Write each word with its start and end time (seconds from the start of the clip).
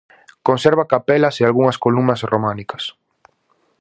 Conserva 0.47 0.89
capelas 0.93 1.35
e 1.41 1.43
algunhas 1.45 1.79
columnas 1.85 2.21
románicas. 2.33 2.83